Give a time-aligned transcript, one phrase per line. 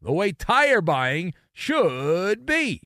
[0.00, 2.82] the way tire buying should be.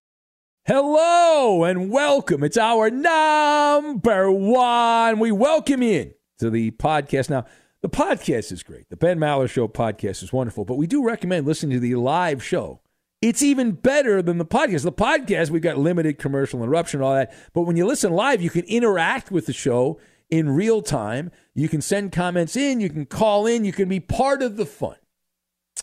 [0.66, 2.44] Hello and welcome.
[2.44, 5.19] It's hour number one.
[5.19, 7.31] We welcome you in to the podcast.
[7.31, 7.47] Now,
[7.82, 8.88] the podcast is great.
[8.91, 12.44] The Ben Maller Show podcast is wonderful, but we do recommend listening to the live
[12.44, 12.81] show.
[13.22, 14.82] It's even better than the podcast.
[14.82, 17.34] The podcast, we've got limited commercial interruption and all that.
[17.53, 19.98] But when you listen live, you can interact with the show
[20.31, 21.31] in real time.
[21.54, 24.66] You can send comments in, you can call in, you can be part of the
[24.66, 24.97] fun.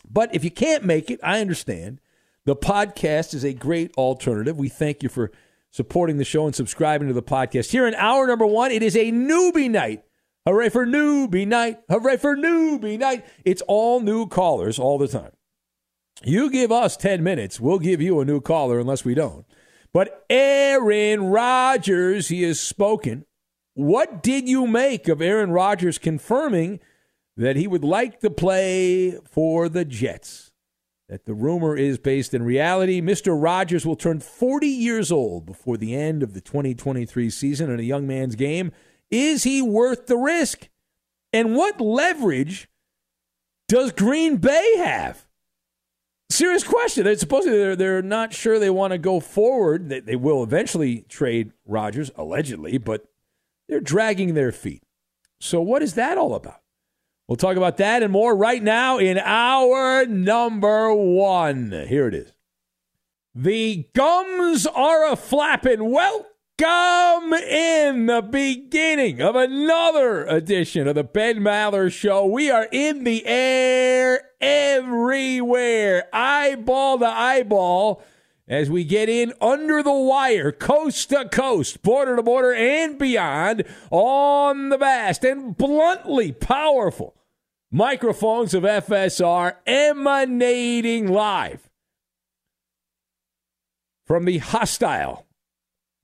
[0.09, 1.99] But if you can't make it, I understand.
[2.45, 4.57] The podcast is a great alternative.
[4.57, 5.31] We thank you for
[5.69, 7.71] supporting the show and subscribing to the podcast.
[7.71, 10.03] Here in hour number one, it is a newbie night.
[10.45, 11.79] Hooray for newbie night.
[11.89, 13.25] Hooray for newbie night.
[13.43, 15.31] It's all new callers all the time.
[16.23, 19.45] You give us 10 minutes, we'll give you a new caller unless we don't.
[19.93, 23.25] But Aaron Rodgers, he has spoken.
[23.73, 26.79] What did you make of Aaron Rodgers confirming
[27.37, 30.51] that he would like to play for the Jets.
[31.07, 32.99] That the rumor is based in reality.
[32.99, 33.41] Mr.
[33.41, 37.83] Rogers will turn 40 years old before the end of the 2023 season in a
[37.83, 38.71] young man's game.
[39.09, 40.67] Is he worth the risk?
[41.31, 42.67] And what leverage
[43.69, 45.25] does Green Bay have?
[46.29, 47.05] Serious question.
[47.05, 49.87] They're supposedly they're, they're not sure they want to go forward.
[49.87, 53.05] They, they will eventually trade Rodgers, allegedly, but
[53.69, 54.83] they're dragging their feet.
[55.39, 56.61] So what is that all about?
[57.27, 61.71] We'll talk about that and more right now in hour number one.
[61.89, 62.31] Here it is.
[63.35, 65.91] The gums are a flapping.
[65.91, 72.25] Welcome in the beginning of another edition of the Ben Maller Show.
[72.25, 78.01] We are in the air everywhere, eyeball to eyeball,
[78.47, 83.65] as we get in under the wire, coast to coast, border to border, and beyond
[83.91, 87.16] on the vast and bluntly powerful
[87.71, 91.69] microphones of FSR emanating live
[94.05, 95.25] from the hostile,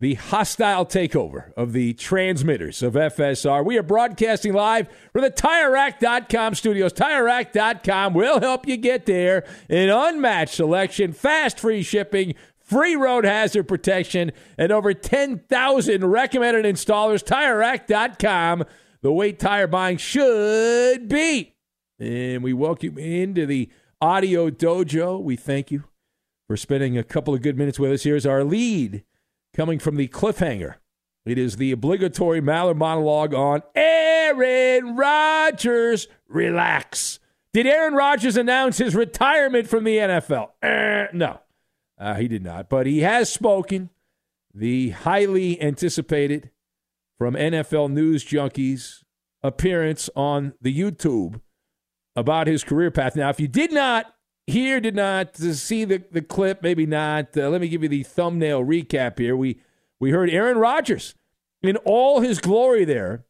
[0.02, 3.66] the hostile takeover of the transmitters of FSR.
[3.66, 6.91] We are broadcasting live from the TireRack.com studios.
[6.94, 9.46] TireRack.com will help you get there.
[9.69, 17.23] An unmatched selection, fast free shipping, free road hazard protection, and over 10,000 recommended installers.
[17.23, 18.66] TireRack.com,
[19.02, 21.53] the way tire buying should be.
[21.99, 23.69] And we welcome you into the
[24.01, 25.22] audio dojo.
[25.22, 25.84] We thank you
[26.47, 28.03] for spending a couple of good minutes with us.
[28.03, 29.03] Here's our lead
[29.53, 30.75] coming from the cliffhanger.
[31.25, 36.07] It is the obligatory Maller monologue on Aaron Rodgers.
[36.28, 37.19] Relax.
[37.53, 40.49] Did Aaron Rodgers announce his retirement from the NFL?
[40.61, 41.39] Uh, no,
[41.99, 42.67] uh, he did not.
[42.67, 43.89] But he has spoken.
[44.53, 46.51] The highly anticipated
[47.17, 49.03] from NFL News Junkies
[49.41, 51.41] appearance on the YouTube
[52.15, 53.15] about his career path.
[53.15, 54.13] Now, if you did not
[54.45, 57.37] here did not see the, the clip, maybe not.
[57.37, 59.37] Uh, let me give you the thumbnail recap here.
[59.37, 59.59] We
[59.99, 61.15] we heard Aaron Rodgers
[61.61, 63.25] in all his glory there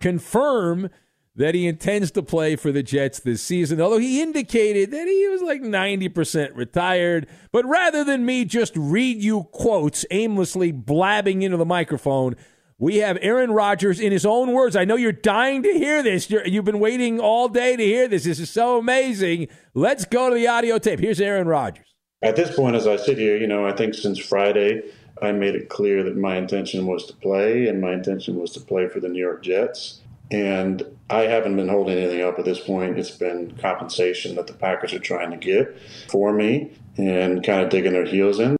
[0.00, 0.88] confirm
[1.34, 5.28] that he intends to play for the Jets this season, although he indicated that he
[5.28, 7.26] was like 90% retired.
[7.52, 12.36] But rather than me just read you quotes aimlessly blabbing into the microphone,
[12.78, 14.76] we have Aaron Rodgers in his own words.
[14.76, 16.30] I know you're dying to hear this.
[16.30, 18.24] you have been waiting all day to hear this.
[18.24, 19.48] This is so amazing.
[19.74, 20.98] Let's go to the audio tape.
[20.98, 21.86] Here's Aaron Rodgers.
[22.22, 24.82] At this point, as I sit here, you know, I think since Friday,
[25.20, 28.60] I made it clear that my intention was to play, and my intention was to
[28.60, 30.00] play for the New York Jets.
[30.30, 32.98] And I haven't been holding anything up at this point.
[32.98, 35.78] It's been compensation that the Packers are trying to get
[36.08, 38.56] for me and kind of digging their heels in.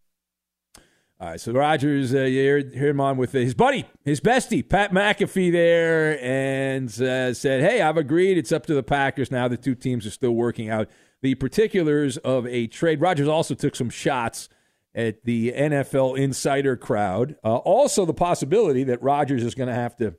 [1.23, 5.53] All right, so Rodgers, uh, you him on with his buddy, his bestie, Pat McAfee,
[5.53, 8.39] there, and uh, said, "Hey, I've agreed.
[8.39, 9.47] It's up to the Packers now.
[9.47, 10.89] The two teams are still working out
[11.21, 14.49] the particulars of a trade." Rodgers also took some shots
[14.97, 17.37] at the NFL insider crowd.
[17.45, 20.17] Uh, also, the possibility that Rodgers is going to have to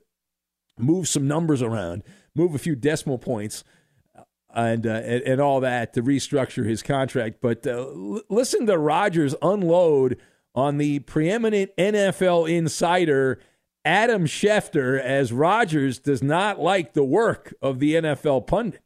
[0.78, 2.02] move some numbers around,
[2.34, 3.62] move a few decimal points,
[4.16, 4.22] uh,
[4.54, 7.42] and uh, and, and, all that to restructure his contract.
[7.42, 10.18] But uh, l- listen to Rodgers unload
[10.54, 13.40] on the preeminent NFL insider
[13.84, 18.80] Adam Schefter as Rodgers does not like the work of the NFL pundit.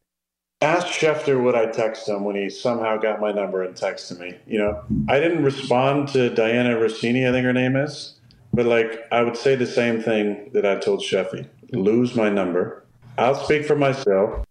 [0.60, 4.36] Ask Schefter what I text him when he somehow got my number and texted me.
[4.44, 8.18] You know, I didn't respond to Dianna Russini, I think her name is,
[8.52, 11.48] but like I would say the same thing that I told Sheffy.
[11.72, 12.84] Lose my number.
[13.18, 14.44] I'll speak for myself.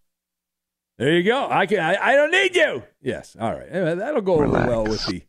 [0.97, 1.49] There you go.
[1.49, 1.79] I can.
[1.79, 2.83] I, I don't need you.
[3.01, 3.35] Yes.
[3.39, 3.71] All right.
[3.71, 4.67] That'll go Relax.
[4.67, 5.23] well with the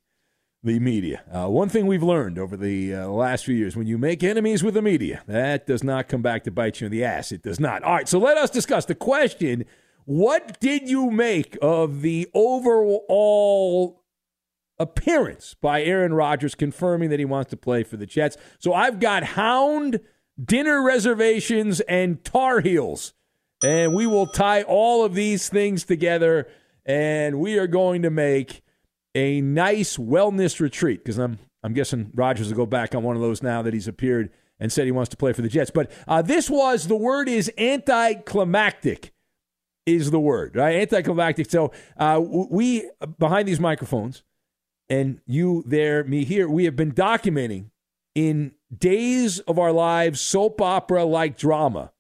[0.63, 1.23] the media.
[1.33, 4.63] Uh, one thing we've learned over the uh, last few years when you make enemies
[4.63, 7.31] with the media, that does not come back to bite you in the ass.
[7.31, 7.83] It does not.
[7.83, 9.65] All right, so let us discuss the question
[10.05, 14.03] what did you make of the overall
[14.79, 18.39] appearance by Aaron Rodgers confirming that he wants to play for the Jets?
[18.59, 20.01] So I've got Hound,
[20.43, 23.13] dinner reservations, and Tar Heels.
[23.63, 26.49] And we will tie all of these things together,
[26.87, 28.63] and we are going to make
[29.15, 33.23] a nice wellness retreat because I'm I'm guessing Rodgers will go back on one of
[33.23, 35.71] those now that he's appeared and said he wants to play for the Jets.
[35.71, 39.13] But uh, this was the word is anticlimactic
[39.87, 41.51] is the word right anticlimactic.
[41.51, 42.89] So uh, we
[43.19, 44.23] behind these microphones
[44.89, 47.71] and you there me here we have been documenting
[48.15, 51.93] in days of our lives soap opera like drama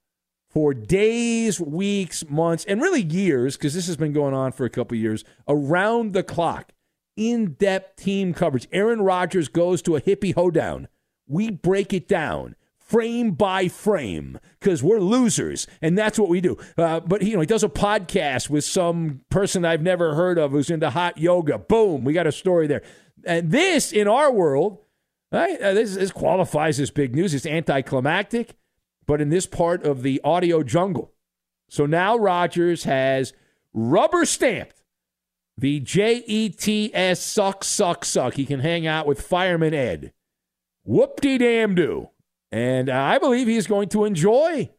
[0.50, 4.70] for days, weeks, months, and really years, because this has been going on for a
[4.70, 6.72] couple years, around the clock
[7.18, 8.68] in depth team coverage.
[8.72, 10.88] Aaron Rodgers goes to a hippie hoedown.
[11.26, 16.56] We break it down frame by frame because we're losers and that's what we do.
[16.78, 20.52] Uh, but you know, he does a podcast with some person I've never heard of
[20.52, 21.58] who's into hot yoga.
[21.58, 22.82] Boom, we got a story there.
[23.24, 24.78] And this in our world,
[25.30, 25.60] right?
[25.60, 27.34] Uh, this, this qualifies as big news.
[27.34, 28.54] It's anticlimactic,
[29.06, 31.12] but in this part of the audio jungle.
[31.68, 33.34] So now Rodgers has
[33.74, 34.77] rubber stamped
[35.58, 38.34] the J E T S suck, suck, suck.
[38.34, 40.12] He can hang out with Fireman Ed.
[40.84, 42.10] Whoop de damn do.
[42.52, 44.70] And uh, I believe he's going to enjoy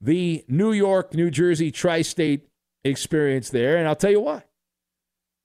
[0.00, 2.48] the New York, New Jersey tri state
[2.84, 3.76] experience there.
[3.76, 4.44] And I'll tell you why.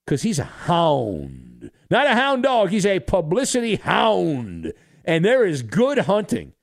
[0.06, 1.71] Because he's a hound.
[1.89, 4.74] Not a hound dog, he's a publicity hound.
[5.03, 6.53] And there is good hunting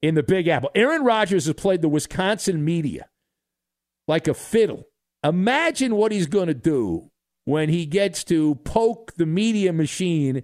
[0.00, 0.70] in the Big Apple.
[0.74, 3.10] Aaron Rodgers has played the Wisconsin media
[4.08, 4.86] like a fiddle.
[5.22, 7.10] Imagine what he's going to do
[7.44, 10.42] when he gets to poke the media machine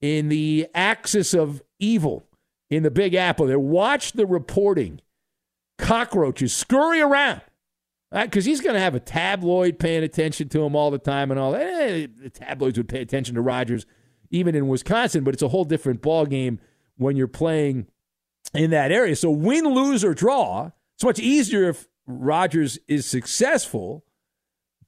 [0.00, 2.28] in the axis of evil
[2.70, 3.58] in the Big Apple there.
[3.58, 5.00] Watch the reporting.
[5.78, 7.42] Cockroaches scurry around.
[8.12, 11.30] Because uh, he's going to have a tabloid paying attention to him all the time
[11.30, 11.62] and all that.
[11.62, 13.84] Eh, the tabloids would pay attention to Rodgers
[14.30, 16.60] even in Wisconsin, but it's a whole different ball game
[16.96, 17.86] when you're playing
[18.54, 19.16] in that area.
[19.16, 24.04] So win, lose, or draw, it's much easier if Rodgers is successful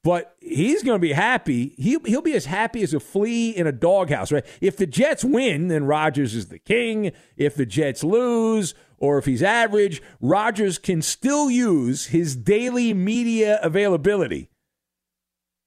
[0.03, 1.75] but he's going to be happy.
[1.77, 4.45] He'll, he'll be as happy as a flea in a doghouse, right?
[4.61, 7.11] If the Jets win, then Rodgers is the king.
[7.35, 13.59] If the Jets lose, or if he's average, Rodgers can still use his daily media
[13.61, 14.49] availability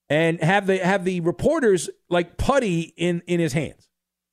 [0.09, 3.89] and have the have the reporters like putty in in his hands.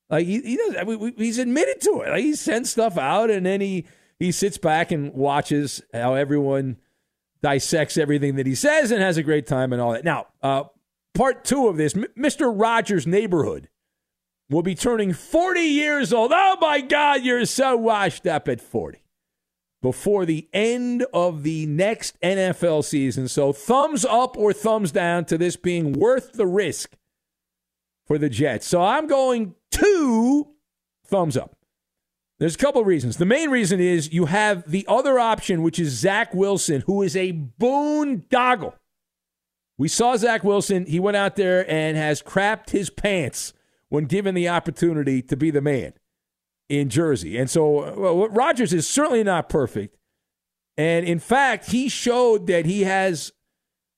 [0.10, 2.10] Like he, he does, I mean, he's admitted to it.
[2.10, 3.86] Like he sends stuff out, and then he
[4.18, 6.78] he sits back and watches how everyone
[7.42, 10.04] dissects everything that he says and has a great time and all that.
[10.04, 10.64] Now, uh,
[11.14, 12.52] part two of this, M- Mr.
[12.54, 13.70] Rogers' neighborhood
[14.50, 16.32] will be turning 40 years old.
[16.34, 19.02] Oh my God, you're so washed up at 40.
[19.82, 23.30] before the end of the next NFL season.
[23.30, 26.98] So, thumbs up or thumbs down to this being worth the risk
[28.06, 28.68] for the Jets.
[28.68, 30.50] So, I'm going two
[31.06, 31.56] thumbs up.
[32.40, 33.18] There's a couple reasons.
[33.18, 37.16] The main reason is you have the other option, which is Zach Wilson, who is
[37.16, 38.74] a boondoggle.
[39.78, 40.86] We saw Zach Wilson.
[40.86, 43.54] He went out there and has crapped his pants
[43.90, 45.94] when given the opportunity to be the man
[46.70, 47.38] in Jersey.
[47.38, 49.98] And so well, Rodgers is certainly not perfect.
[50.78, 53.34] And in fact, he showed that he has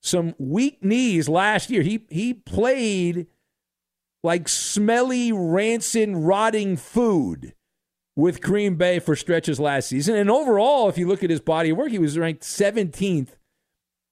[0.00, 1.82] some weak knees last year.
[1.82, 3.28] He he played
[4.24, 7.54] like smelly, rancid, rotting food
[8.14, 10.16] with Green Bay for stretches last season.
[10.16, 13.28] And overall, if you look at his body of work, he was ranked 17th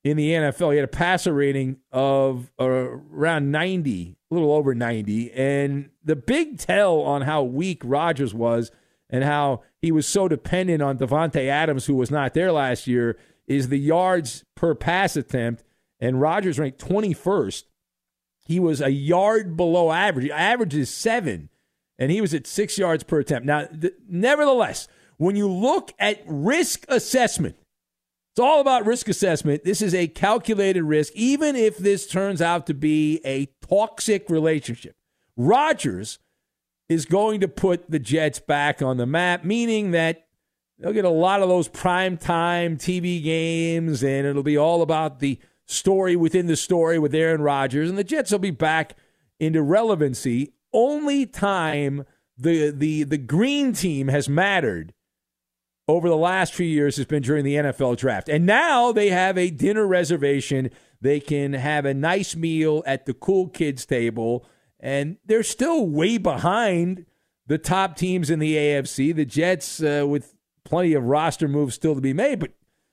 [0.02, 0.72] in the NFL.
[0.72, 5.32] He had a passer rating of uh, around 90, a little over 90.
[5.32, 8.70] And the big tell on how weak Rodgers was
[9.10, 13.18] and how he was so dependent on Davante Adams, who was not there last year,
[13.46, 15.64] is the yards per pass attempt.
[15.98, 17.64] And Rodgers ranked 21st.
[18.46, 20.30] He was a yard below average.
[20.30, 21.50] Average is seven
[22.00, 23.46] and he was at six yards per attempt.
[23.46, 24.88] Now, th- nevertheless,
[25.18, 27.56] when you look at risk assessment,
[28.32, 29.64] it's all about risk assessment.
[29.64, 34.96] This is a calculated risk, even if this turns out to be a toxic relationship.
[35.36, 36.18] Rodgers
[36.88, 40.26] is going to put the Jets back on the map, meaning that
[40.78, 45.18] they'll get a lot of those prime time TV games, and it'll be all about
[45.18, 48.96] the story within the story with Aaron Rodgers, and the Jets will be back
[49.38, 52.04] into relevancy only time
[52.36, 54.94] the the the green team has mattered
[55.88, 58.28] over the last few years has been during the NFL draft.
[58.28, 60.70] And now they have a dinner reservation.
[61.00, 64.46] They can have a nice meal at the cool kids table
[64.78, 67.06] and they're still way behind
[67.46, 69.14] the top teams in the AFC.
[69.14, 70.34] The Jets uh, with
[70.64, 72.52] plenty of roster moves still to be made, but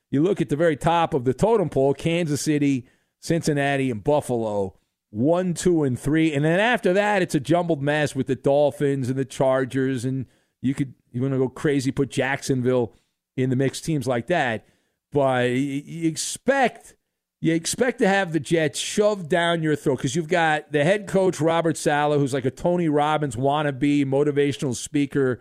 [0.10, 2.88] you look at the very top of the totem pole, Kansas City,
[3.19, 4.77] Cincinnati and Buffalo
[5.10, 6.34] one, two, and three.
[6.34, 10.06] And then after that, it's a jumbled mess with the Dolphins and the Chargers.
[10.06, 10.26] And
[10.62, 12.94] you could, you want to go crazy, put Jacksonville
[13.36, 14.66] in the mix, teams like that.
[15.12, 16.96] But you expect.
[17.40, 21.06] You expect to have the Jets shoved down your throat because you've got the head
[21.08, 25.40] coach Robert Saleh, who's like a Tony Robbins wannabe motivational speaker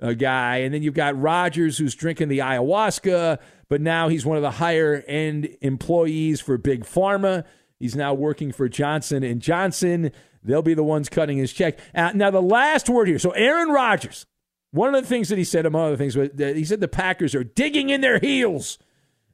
[0.00, 4.36] uh, guy, and then you've got Rodgers, who's drinking the ayahuasca, but now he's one
[4.36, 7.44] of the higher end employees for Big Pharma.
[7.78, 10.10] He's now working for Johnson and Johnson.
[10.42, 11.78] They'll be the ones cutting his check.
[11.94, 13.18] Uh, now, the last word here.
[13.18, 14.26] So, Aaron Rodgers.
[14.70, 16.88] One of the things that he said, among other things, was that he said the
[16.88, 18.78] Packers are digging in their heels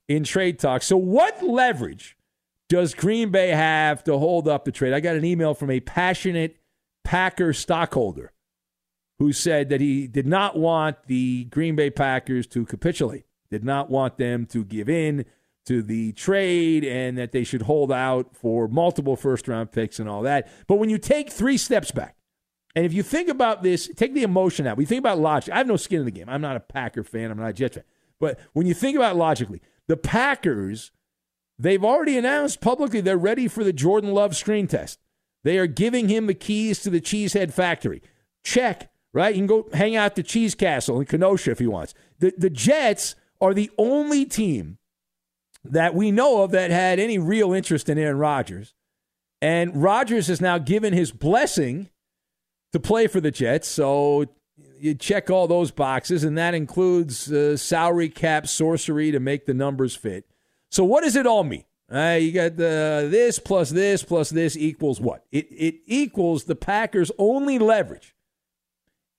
[0.07, 0.87] in trade talks.
[0.87, 2.17] So, what leverage
[2.69, 4.93] does Green Bay have to hold up the trade?
[4.93, 6.57] I got an email from a passionate
[7.03, 8.33] Packer stockholder
[9.19, 13.91] who said that he did not want the Green Bay Packers to capitulate, did not
[13.91, 15.25] want them to give in
[15.66, 20.09] to the trade and that they should hold out for multiple first round picks and
[20.09, 20.49] all that.
[20.66, 22.16] But when you take three steps back,
[22.76, 24.76] and if you think about this, take the emotion out.
[24.76, 25.54] We think about logic.
[25.54, 26.28] I have no skin in the game.
[26.28, 27.30] I'm not a Packer fan.
[27.30, 27.85] I'm not a Jets fan.
[28.18, 30.90] But when you think about logically, the Packers,
[31.59, 34.99] they've already announced publicly they're ready for the Jordan Love screen test.
[35.44, 38.02] They are giving him the keys to the Cheesehead factory.
[38.42, 39.35] Check, right?
[39.35, 41.94] You can go hang out the Cheese Castle in Kenosha if he wants.
[42.18, 44.78] The, the Jets are the only team
[45.64, 48.75] that we know of that had any real interest in Aaron Rodgers.
[49.40, 51.90] And Rodgers has now given his blessing
[52.73, 53.68] to play for the Jets.
[53.68, 54.26] So
[54.78, 59.54] you check all those boxes, and that includes uh, salary cap sorcery to make the
[59.54, 60.26] numbers fit.
[60.71, 61.64] So what does it all mean?
[61.92, 65.25] Uh, you got the, this plus this plus this equals what?
[65.30, 68.14] It, it equals the Packers' only leverage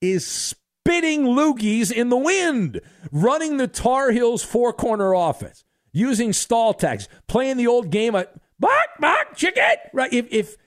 [0.01, 5.64] is spitting loogies in the wind, running the Tar Heels four corner offense
[5.95, 8.27] using stall tags, playing the old game of
[8.59, 9.63] bark, bark, chicken.
[9.93, 10.11] Right?
[10.13, 10.57] If if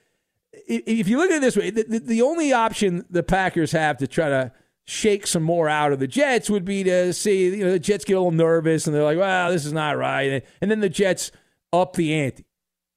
[0.67, 3.99] if you look at it this way, the, the, the only option the Packers have
[3.99, 4.53] to try to
[4.85, 8.07] shake some more out of the Jets would be to see you know the Jets
[8.07, 10.89] get a little nervous and they're like, well, this is not right, and then the
[10.89, 11.31] Jets
[11.73, 12.45] up the ante.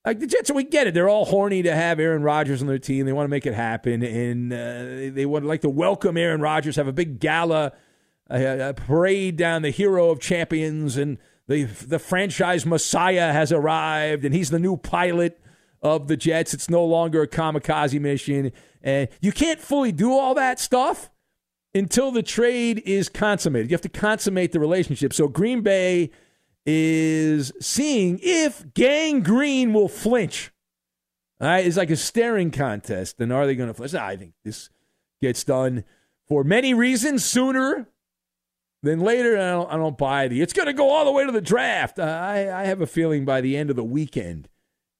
[0.05, 0.95] Like the Jets, we get it.
[0.95, 3.05] They're all horny to have Aaron Rodgers on their team.
[3.05, 6.77] They want to make it happen, and uh, they would like to welcome Aaron Rodgers,
[6.77, 7.73] have a big gala,
[8.27, 11.19] a, a parade down the hero of champions, and
[11.51, 15.41] the the franchise messiah has arrived and he's the new pilot
[15.81, 16.53] of the Jets.
[16.53, 18.51] It's no longer a kamikaze mission.
[18.81, 21.10] And you can't fully do all that stuff
[21.74, 23.70] until the trade is consummated.
[23.70, 25.13] You have to consummate the relationship.
[25.13, 26.12] So Green Bay
[26.65, 30.51] is seeing if Gang Green will flinch.
[31.39, 33.20] All right, it's like a staring contest.
[33.20, 33.96] And are they going to flinch?
[33.96, 34.70] I think this
[35.22, 35.84] gets done
[36.27, 37.88] for many reasons sooner
[38.83, 40.41] Then later, I don't, I don't buy the.
[40.41, 42.00] It's going to go all the way to the draft.
[42.00, 44.50] Uh, I, I have a feeling by the end of the weekend,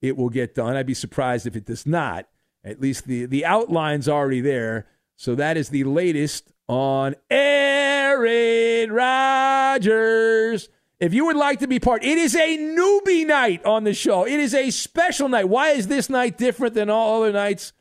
[0.01, 0.75] it will get done.
[0.75, 2.27] I'd be surprised if it does not.
[2.63, 4.88] At least the the outline's already there.
[5.15, 10.69] So that is the latest on Aaron Rodgers.
[11.00, 14.27] If you would like to be part, it is a newbie night on the show.
[14.27, 15.50] It is a special night.
[15.50, 17.73] Why is this night different than all other nights?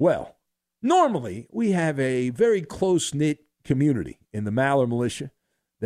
[0.00, 0.36] Well,
[0.82, 5.30] normally we have a very close knit community in the Maller Militia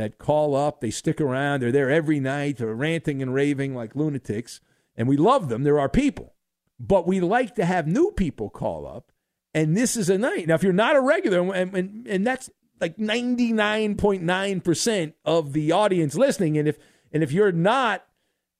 [0.00, 3.94] that call up, they stick around, they're there every night, they're ranting and raving like
[3.94, 4.60] lunatics,
[4.96, 5.62] and we love them.
[5.62, 6.34] They're our people.
[6.78, 9.12] But we like to have new people call up,
[9.52, 10.46] and this is a night.
[10.48, 12.48] Now, if you're not a regular, and, and, and that's
[12.80, 16.78] like 99.9% of the audience listening, and if
[17.12, 18.06] and if you're not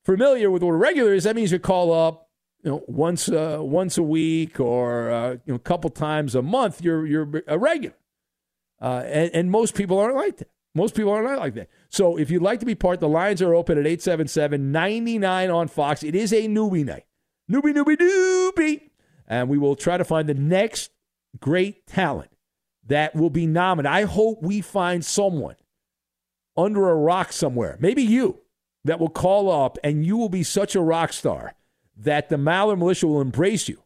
[0.05, 2.29] familiar with what a regular is, that means you call up
[2.63, 6.43] you know once uh, once a week or uh, you know a couple times a
[6.43, 6.83] month.
[6.83, 7.97] You're you're a regular,
[8.81, 10.51] uh, and, and most people aren't like that.
[10.75, 11.69] Most people are not like that.
[11.89, 15.69] So if you'd like to be part, the lines are open at 877 99 on
[15.69, 16.03] Fox.
[16.03, 17.05] It is a newbie night.
[17.51, 18.81] Newbie, newbie, newbie.
[19.27, 20.91] And we will try to find the next
[21.41, 22.31] great talent
[22.87, 23.93] that will be nominated.
[23.93, 25.57] I hope we find someone
[26.57, 28.41] under a rock somewhere, maybe you,
[28.85, 31.55] that will call up and you will be such a rock star
[31.97, 33.83] that the Maller Militia will embrace you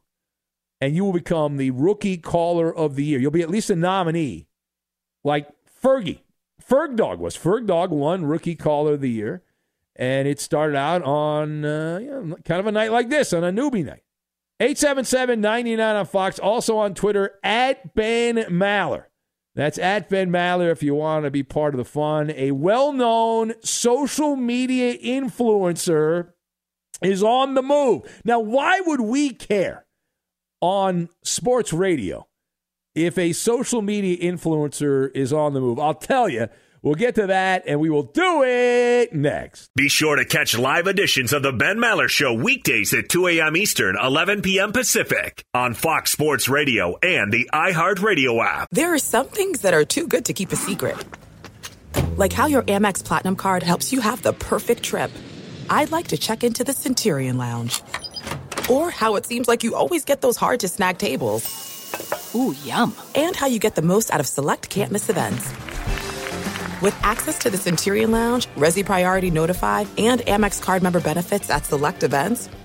[0.80, 3.18] and you will become the rookie caller of the year.
[3.18, 4.46] You'll be at least a nominee,
[5.22, 5.48] like
[5.82, 6.20] Fergie.
[6.68, 7.36] Ferg Dog was.
[7.36, 9.42] Ferg Dog won Rookie Caller of the Year,
[9.96, 13.44] and it started out on uh, you know, kind of a night like this, on
[13.44, 14.02] a newbie night.
[14.60, 19.04] 877 99 on Fox, also on Twitter, at Ben Maller.
[19.54, 22.30] That's at Ben Maller if you want to be part of the fun.
[22.30, 26.30] A well known social media influencer
[27.02, 28.02] is on the move.
[28.24, 29.86] Now, why would we care
[30.60, 32.26] on sports radio
[32.94, 35.78] if a social media influencer is on the move?
[35.78, 36.48] I'll tell you.
[36.84, 39.74] We'll get to that and we will do it next.
[39.74, 43.56] Be sure to catch live editions of the Ben Maller Show weekdays at 2 a.m.
[43.56, 44.70] Eastern, 11 p.m.
[44.70, 48.68] Pacific on Fox Sports Radio and the iHeartRadio app.
[48.70, 51.02] There are some things that are too good to keep a secret.
[52.18, 55.10] Like how your Amex Platinum card helps you have the perfect trip.
[55.70, 57.80] I'd like to check into the Centurion Lounge.
[58.68, 61.73] Or how it seems like you always get those hard to snag tables.
[62.34, 62.94] Ooh, yum.
[63.14, 65.48] And how you get the most out of select can't miss events.
[66.82, 71.64] With access to the Centurion Lounge, Resy Priority Notified, and Amex card member benefits at
[71.64, 72.48] select events,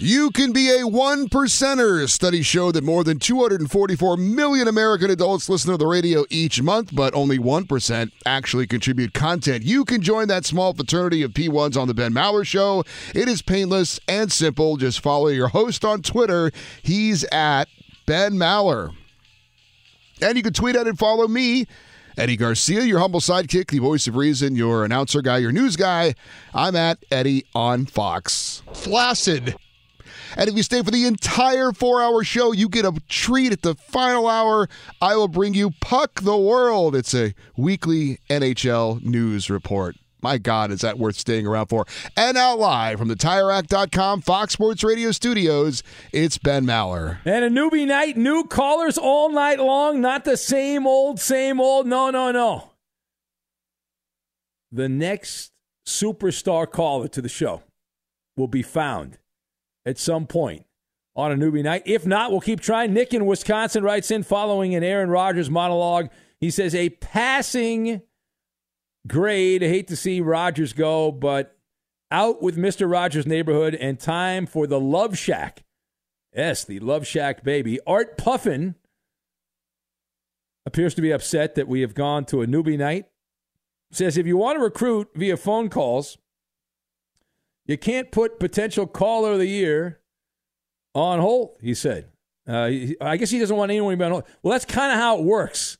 [0.00, 2.08] You can be a one percenter.
[2.08, 6.94] Studies show that more than 244 million American adults listen to the radio each month,
[6.94, 9.64] but only 1% actually contribute content.
[9.64, 12.84] You can join that small fraternity of P1s on The Ben Maller Show.
[13.12, 14.76] It is painless and simple.
[14.76, 16.52] Just follow your host on Twitter.
[16.80, 17.64] He's at
[18.06, 18.94] Ben Maller.
[20.22, 21.66] And you can tweet at and follow me.
[22.16, 26.14] Eddie Garcia, your humble sidekick, the voice of reason, your announcer guy, your news guy.
[26.54, 28.62] I'm at Eddie on Fox.
[28.72, 29.56] Flaccid.
[30.36, 33.62] And if you stay for the entire four hour show, you get a treat at
[33.62, 34.68] the final hour.
[35.00, 36.94] I will bring you Puck the World.
[36.94, 39.96] It's a weekly NHL news report.
[40.20, 41.86] My God, is that worth staying around for?
[42.16, 47.18] And now, live from the TireRack.com Fox Sports Radio studios, it's Ben Maller.
[47.24, 51.86] And a newbie night, new callers all night long, not the same old, same old.
[51.86, 52.72] No, no, no.
[54.72, 55.52] The next
[55.86, 57.62] superstar caller to the show
[58.36, 59.18] will be found
[59.86, 60.64] at some point
[61.16, 61.82] on a newbie night.
[61.84, 62.94] If not, we'll keep trying.
[62.94, 66.10] Nick in Wisconsin writes in following an Aaron Rodgers monologue.
[66.40, 68.02] He says, a passing
[69.06, 69.62] grade.
[69.64, 71.56] I hate to see Rodgers go, but
[72.10, 72.90] out with Mr.
[72.90, 75.64] Rogers' neighborhood and time for the Love Shack.
[76.34, 77.80] Yes, the Love Shack baby.
[77.86, 78.76] Art Puffin
[80.64, 83.06] appears to be upset that we have gone to a newbie night.
[83.90, 86.18] Says if you want to recruit via phone calls,
[87.68, 90.00] you can't put potential caller of the year
[90.94, 92.06] on hold, he said.
[92.48, 94.24] Uh, I guess he doesn't want anyone to be on hold.
[94.42, 95.78] Well, that's kind of how it works.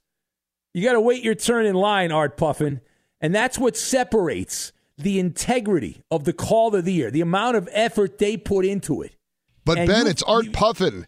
[0.75, 2.81] You got to wait your turn in line, Art Puffin.
[3.21, 7.69] And that's what separates the integrity of the call of the year, the amount of
[7.73, 9.15] effort they put into it.
[9.65, 11.07] But And Ben, you- it's Art you- Puffin.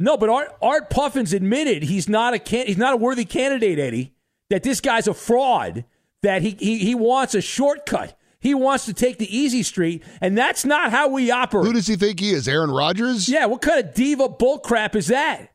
[0.00, 3.78] No, but Art, Art Puffin's admitted he's not a can, he's not a worthy candidate,
[3.78, 4.12] Eddie.
[4.50, 5.84] That this guy's a fraud.
[6.22, 8.16] That he, he he wants a shortcut.
[8.40, 11.66] He wants to take the easy street, and that's not how we operate.
[11.66, 12.46] Who does he think he is?
[12.46, 13.28] Aaron Rodgers?
[13.28, 15.48] Yeah, what kind of diva bullcrap is that?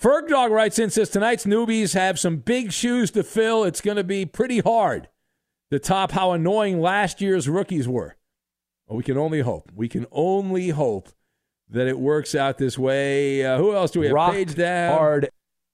[0.00, 3.62] Ferg Dog writes in says tonight's newbies have some big shoes to fill.
[3.62, 5.08] It's going to be pretty hard
[5.70, 8.16] to top how annoying last year's rookies were.
[8.88, 9.70] Well, we can only hope.
[9.74, 11.10] We can only hope
[11.70, 13.44] that it works out this way.
[13.44, 14.14] Uh, who else do we have?
[14.14, 14.98] Rock Page down.
[14.98, 15.28] hard.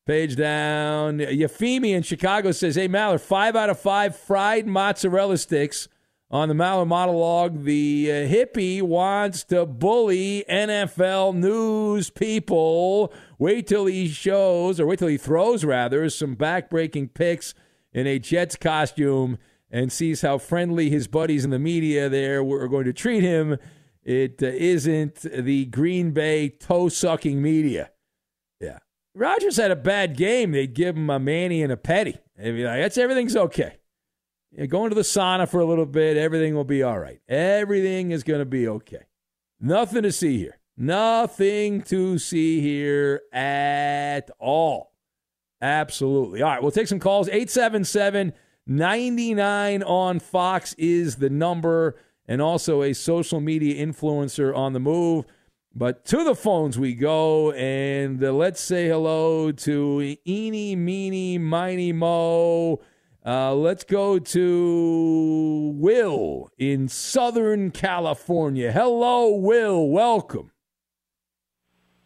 [0.06, 1.18] Page down.
[1.18, 5.88] Yafimi in Chicago says, Hey, Maller, five out of five fried mozzarella sticks
[6.30, 7.64] on the Maller monologue.
[7.64, 13.12] The uh, hippie wants to bully NFL news people.
[13.38, 17.54] Wait till he shows, or wait till he throws, rather, some backbreaking picks
[17.92, 19.38] in a Jets costume
[19.70, 23.56] and sees how friendly his buddies in the media there were going to treat him.
[24.02, 27.90] It uh, isn't the Green Bay toe sucking media.
[28.60, 28.78] Yeah.
[29.14, 30.52] Rodgers had a bad game.
[30.52, 32.18] They'd give him a Manny and a Petty.
[32.36, 33.79] They'd be like, that's everything's okay.
[34.52, 36.16] Yeah, go into the sauna for a little bit.
[36.16, 37.20] Everything will be all right.
[37.28, 39.04] Everything is going to be okay.
[39.60, 40.58] Nothing to see here.
[40.76, 44.92] Nothing to see here at all.
[45.60, 46.42] Absolutely.
[46.42, 47.28] All right, we'll take some calls.
[47.28, 48.32] 877
[48.66, 55.26] 99 on Fox is the number, and also a social media influencer on the move.
[55.74, 61.92] But to the phones we go, and uh, let's say hello to Eeny, Meeny, Miny,
[61.92, 62.80] Mo.
[63.24, 68.72] Uh, let's go to Will in Southern California.
[68.72, 69.88] Hello, Will.
[69.88, 70.50] Welcome.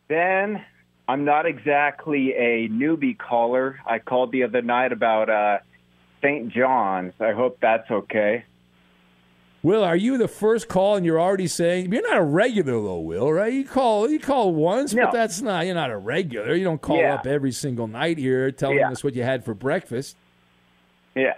[0.09, 0.65] Ben,
[1.07, 3.79] I'm not exactly a newbie caller.
[3.87, 5.59] I called the other night about uh,
[6.21, 6.53] St.
[6.53, 7.13] John's.
[7.21, 8.45] I hope that's okay.
[9.63, 12.99] Will, are you the first call and you're already saying you're not a regular though,
[12.99, 13.51] Will, right?
[13.53, 15.05] You call you call once, No.
[15.07, 16.55] but that's not you're not a regular.
[16.55, 17.15] You don't call Yeah.
[17.15, 18.91] up every single night here telling Yeah.
[18.91, 20.19] us what you had for breakfast.
[21.15, 21.35] Yeah.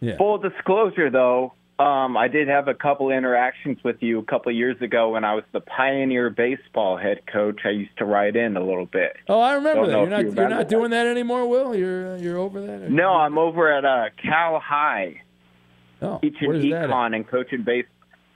[0.00, 0.16] Yeah.
[0.16, 4.80] Full disclosure, though, um, I did have a couple interactions with you a couple years
[4.82, 7.60] ago when I was the Pioneer baseball head coach.
[7.64, 9.16] I used to write in a little bit.
[9.28, 9.98] Oh, I remember Don't that.
[10.00, 11.74] You're not you you're not doing that anymore, Will.
[11.74, 12.82] You're uh, you're over that.
[12.82, 15.22] or- No, I'm over at uh, Cal High
[16.02, 16.84] Oh, teaching where's that?
[16.84, 16.90] at?
[16.90, 17.86] econ and coaching base.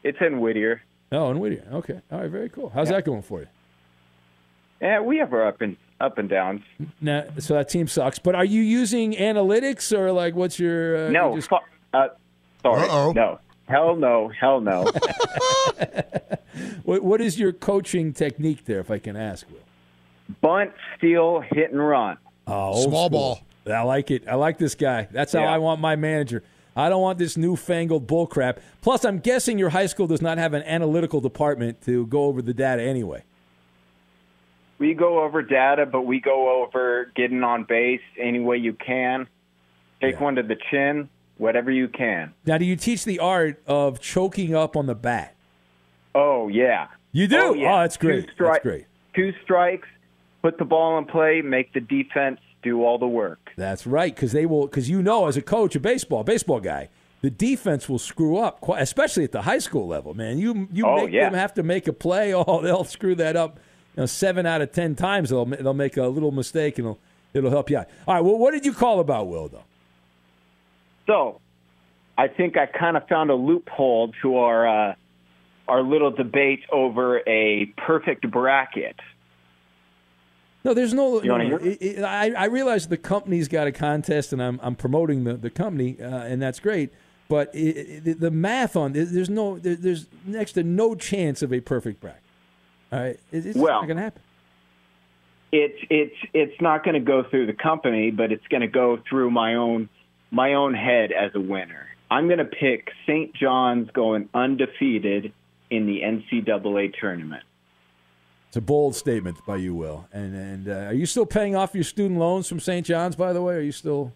[0.02, 0.83] It's in Whittier.
[1.12, 1.66] Oh, in Whittier.
[1.72, 2.00] Okay.
[2.12, 2.30] All right.
[2.30, 2.70] Very cool.
[2.74, 3.46] How's that going for you?
[4.83, 6.62] Yeah, we have our up and up and downs.
[7.01, 8.19] Now, so that team sucks.
[8.19, 11.07] But are you using analytics or like what's your?
[11.07, 11.57] Uh, no, you just- fu-
[11.95, 12.09] uh,
[12.62, 13.12] sorry, Uh-oh.
[13.12, 13.38] no,
[13.69, 14.85] hell no, hell no.
[16.85, 19.59] what, what is your coaching technique there, if I can ask, Will?
[20.40, 22.17] Bunt, steal, hit and run.
[22.47, 23.11] Oh, Small school.
[23.11, 23.40] ball.
[23.75, 24.29] I like it.
[24.29, 25.09] I like this guy.
[25.11, 25.55] That's how Yeah.
[25.55, 26.43] I want my manager.
[26.77, 28.59] I don't want this newfangled bull crap.
[28.83, 32.43] Plus, I'm guessing your high school does not have an analytical department to go over
[32.43, 33.23] the data anyway.
[34.78, 39.26] We go over data, but we go over getting on base any way you can.
[40.00, 41.08] Take one to the chin,
[41.38, 42.34] whatever you can.
[42.44, 45.34] Now, do you teach the art of choking up on the bat?
[46.14, 47.38] Oh yeah, You do?
[47.38, 47.74] Oh, yeah.
[47.74, 48.26] Oh, that's great.
[48.26, 48.87] Two stri- That's great.
[49.14, 49.88] Two strikes,
[50.42, 53.50] put the ball in play, make the defense do all the work.
[53.56, 54.66] That's right, because they will.
[54.66, 56.88] Because you know, as a coach a baseball, baseball guy,
[57.22, 60.14] the defense will screw up, quite, especially at the high school level.
[60.14, 61.24] Man, you you Oh, make yeah.
[61.30, 62.32] them have to make a play.
[62.46, 63.58] Oh, they'll screw that up.
[63.96, 66.98] You know, seven out of ten times they'll they'll make a little mistake and it'll
[67.33, 67.88] it'll help you out.
[68.09, 68.24] All right.
[68.24, 69.64] Well, what did you call about Will though?
[71.07, 71.40] So,
[72.16, 74.94] I think I kind of found a loophole to our uh,
[75.68, 78.96] our little debate over a perfect bracket.
[80.64, 81.22] No, there's no.
[81.22, 81.59] You no, hear?
[81.59, 85.35] it- it- I, I realize the company's got a contest, and I'm I'm promoting the
[85.35, 86.90] the company, uh, and that's great.
[87.28, 92.00] But it, the math on there's no there's next to no chance of a perfect
[92.00, 92.20] bracket.
[92.94, 94.22] All right, it, it's Well- not going to happen.
[95.52, 98.98] It's it's it's not going to go through the company, but it's going to go
[99.09, 99.88] through my own
[100.33, 101.87] my own head as a winner.
[102.11, 103.33] I'm going to pick St.
[103.35, 105.33] John's going undefeated
[105.70, 107.44] in the NCAA tournament.
[108.48, 110.09] It's a bold statement by you, Will.
[110.12, 112.85] And and uh, are you still paying off your student loans from St.
[112.85, 113.14] John's?
[113.14, 114.12] By the way, are you still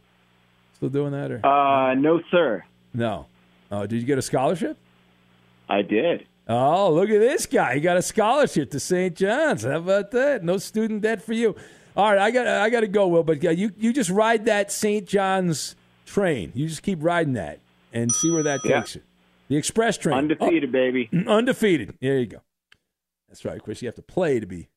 [0.74, 2.64] still doing that or Uh, no, sir.
[2.94, 3.26] no?
[3.70, 4.76] Oh, did you get a scholarship?
[5.68, 6.26] I did.
[6.48, 7.74] Oh, look at this guy!
[7.74, 9.14] He got a scholarship to St.
[9.14, 9.64] John's.
[9.64, 10.42] How about that?
[10.42, 11.54] No student debt for you.
[11.96, 13.22] All right, I got I got to go, Will.
[13.22, 15.06] But you you just ride that St.
[15.06, 16.52] John's train.
[16.54, 17.60] You just keep riding that
[17.92, 18.78] and see where that Yeah.
[18.80, 19.02] takes you.
[19.48, 21.10] The express train, Undefeated, baby.
[21.26, 21.94] Oh, undefeated.
[22.00, 22.38] There you go.
[23.28, 23.56] That's right.
[23.56, 24.68] Of course, you have to play to be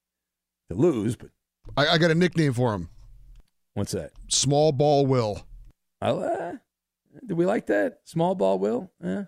[0.69, 1.15] to lose.
[1.15, 1.29] But
[1.77, 2.89] I, I got a nickname for him.
[3.75, 4.11] what's that?
[4.29, 5.45] Small Ball Will.
[6.01, 6.53] I'll, uh,
[7.25, 7.99] do we like that?
[8.05, 8.91] Small ball, Will?
[9.03, 9.25] Yeah.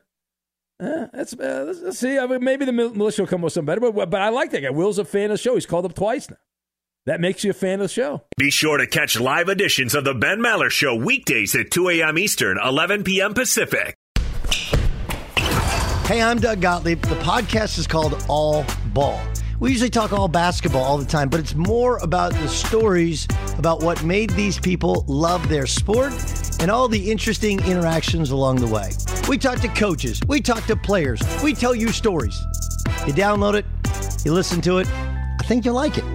[0.81, 2.17] Yeah, that's uh, let's, let's see.
[2.17, 4.51] I mean, maybe the militia will come up with something better, but but I like
[4.51, 4.69] that guy.
[4.69, 5.53] Will's a fan of the show.
[5.55, 6.38] He's called up twice now.
[7.05, 8.23] That makes you a fan of the show.
[8.38, 12.17] Be sure to catch live editions of the Ben Maller Show weekdays at 2 a.m.
[12.17, 13.33] Eastern, 11 p.m.
[13.33, 13.95] Pacific.
[16.05, 17.01] Hey, I'm Doug Gottlieb.
[17.01, 19.21] The podcast is called All Ball.
[19.59, 23.83] We usually talk all basketball all the time, but it's more about the stories about
[23.83, 26.13] what made these people love their sport
[26.59, 28.91] and all the interesting interactions along the way.
[29.27, 32.38] We talk to coaches, we talk to players, we tell you stories.
[33.07, 33.65] You download it,
[34.25, 36.05] you listen to it, I think you'll like it.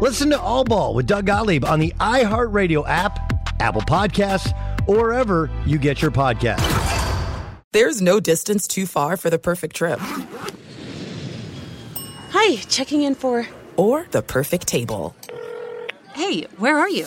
[0.00, 4.52] Listen to All Ball with Doug Gottlieb on the iHeartRadio app, Apple Podcasts,
[4.88, 6.68] or wherever you get your podcasts.
[7.70, 10.00] There's no distance too far for the perfect trip.
[12.30, 13.46] Hi, checking in for.
[13.76, 15.14] Or the perfect table.
[16.12, 17.06] Hey, where are you?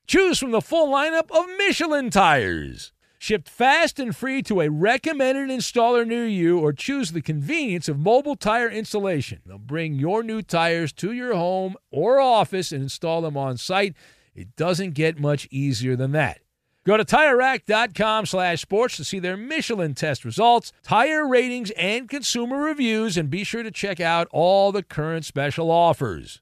[0.11, 2.91] Choose from the full lineup of Michelin tires.
[3.17, 7.97] Shipped fast and free to a recommended installer near you, or choose the convenience of
[7.97, 9.39] mobile tire installation.
[9.45, 13.95] They'll bring your new tires to your home or office and install them on site.
[14.35, 16.41] It doesn't get much easier than that.
[16.85, 22.57] Go to TireRack.com slash sports to see their Michelin test results, tire ratings, and consumer
[22.57, 26.41] reviews, and be sure to check out all the current special offers.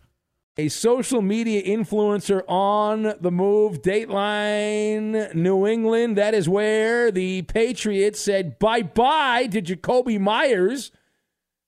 [0.57, 3.81] a social media influencer on the move.
[3.81, 6.17] Dateline New England.
[6.17, 10.91] That is where the Patriots said bye bye to Jakobi Meyers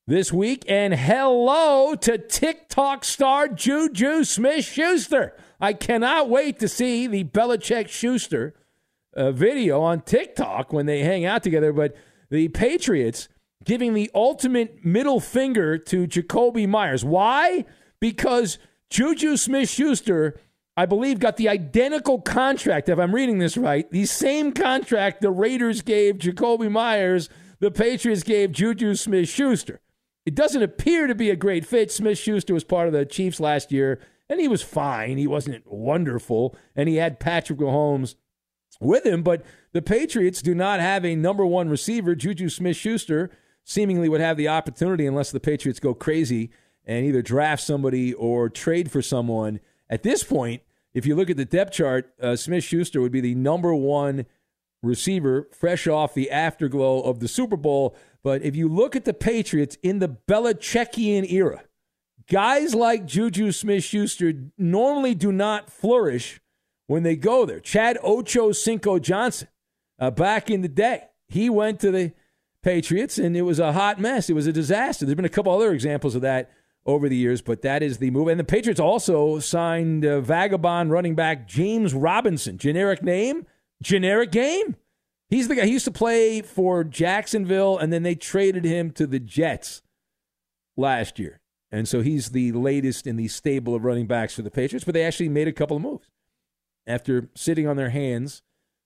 [0.06, 5.34] this week and hello to TikTok star Juju Smith Schuster.
[5.62, 8.54] I cannot wait to see the Belichick Schuster
[9.16, 11.72] uh, video on TikTok when they hang out together.
[11.72, 11.96] But
[12.30, 13.30] the Patriots
[13.64, 17.06] giving the ultimate middle finger to Jakobi Meyers.
[17.06, 17.64] Why?
[18.02, 18.58] Because
[18.94, 20.40] Juju Smith Schuster,
[20.78, 25.32] I believe, got the identical contract, if I'm reading this right, the same contract the
[25.32, 27.28] Raiders gave Jakobi Meyers,
[27.60, 29.82] the Patriots gave Juju Smith Schuster.
[30.28, 31.92] It doesn't appear to be a great fit.
[31.92, 35.18] Smith Schuster was part of the Chiefs last year, and he was fine.
[35.18, 38.14] He wasn't wonderful, and he had Patrick Mahomes
[38.80, 42.14] with him, but the Patriots do not have a number one receiver.
[42.14, 43.32] Juju Smith Schuster
[43.64, 46.52] seemingly would have the opportunity unless the Patriots go crazy
[46.86, 49.60] and either draft somebody or trade for someone.
[49.90, 50.62] At this point,
[50.94, 54.26] if you look at the depth chart, uh, Smith Schuster would be the number one
[54.82, 57.96] receiver, fresh off the afterglow of the Super Bowl.
[58.22, 61.64] But if you look at the Patriots in the Belichickian era,
[62.30, 66.42] guys like Juju Smith Schuster normally do not flourish
[66.88, 67.60] when they go there.
[67.60, 69.48] Chad Ocho Cinco Johnson,
[70.00, 72.14] uh, back in the day, he went to the
[72.62, 74.30] Patriots and it was a hot mess.
[74.30, 75.06] It was a disaster.
[75.06, 76.52] There's been a couple other examples of that
[76.86, 78.28] over the years, but that is the move.
[78.28, 82.58] And the Patriots also signed uh, vagabond running back James Robinson.
[82.58, 83.46] Generic name,
[83.82, 84.76] generic game.
[85.30, 85.66] He's the guy.
[85.66, 89.82] He used to play for Jacksonville, and then they traded him to the Jets
[90.78, 91.40] last year.
[91.72, 94.94] And so he's the latest in the stable of running backs for the Patriots, but
[94.94, 96.12] they actually made a couple of moves.
[96.86, 98.44] After sitting on their hands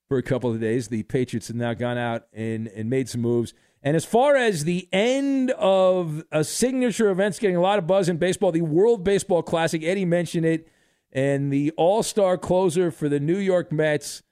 [0.08, 3.22] for a couple of days, the Patriots have now gone out and, and made some
[3.22, 3.54] moves.
[3.88, 8.10] And as far as the end of a signature event's getting a lot of buzz
[8.10, 10.68] in baseball, the World Baseball Classic, Eddie mentioned it,
[11.10, 14.24] and the all star closer for the New York Mets,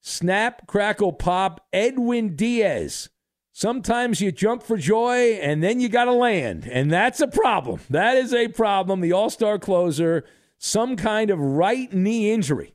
[0.00, 3.08] snap, crackle, pop, Edwin Diaz.
[3.52, 6.66] Sometimes you jump for joy and then you got to land.
[6.68, 7.78] And that's a problem.
[7.88, 9.02] That is a problem.
[9.02, 10.24] The all star closer,
[10.58, 12.74] some kind of right knee injury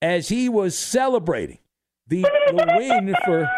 [0.00, 1.58] as he was celebrating
[2.06, 3.50] the, the win for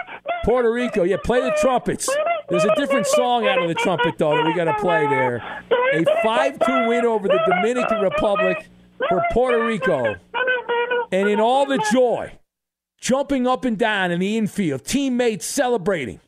[0.44, 1.04] Puerto Rico.
[1.04, 2.08] Yeah, play the trumpets.
[2.48, 5.37] There's a different song out of the trumpet, though, that we got to play there.
[5.94, 8.68] A 5 2 win over the Dominican Republic
[9.08, 10.16] for Puerto Rico.
[11.10, 12.38] And in all the joy,
[13.00, 16.20] jumping up and down in the infield, teammates celebrating,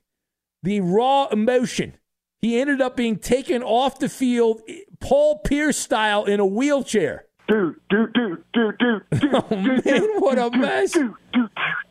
[0.62, 1.94] the raw emotion.
[2.40, 4.62] He ended up being taken off the field,
[5.00, 9.30] Paul Pierce style, in a wheelchair do, do, do, do, do, do.
[9.32, 10.96] Oh, man, what a mess.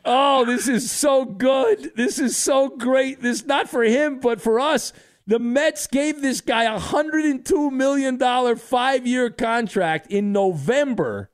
[0.04, 1.92] Oh, this is so good.
[1.96, 3.22] This is so great.
[3.22, 4.92] This not for him, but for us.
[5.28, 11.30] The Mets gave this guy a $102 million five five year contract in November.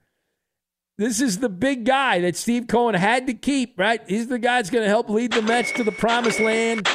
[0.97, 4.01] This is the big guy that Steve Cohen had to keep, right?
[4.07, 6.89] He's the guy that's going to help lead the Mets to the promised land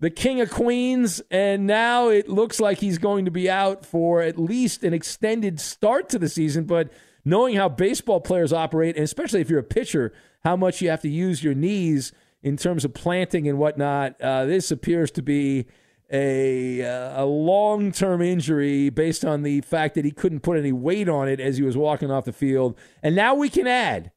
[0.00, 4.22] the King of Queens, and now it looks like he's going to be out for
[4.22, 6.64] at least an extended start to the season.
[6.64, 6.92] But
[7.24, 10.12] knowing how baseball players operate, and especially if you're a pitcher,
[10.44, 14.44] how much you have to use your knees in terms of planting and whatnot, uh,
[14.44, 15.66] this appears to be
[16.10, 20.72] a uh, a long term injury based on the fact that he couldn't put any
[20.72, 22.78] weight on it as he was walking off the field.
[23.02, 24.12] And now we can add,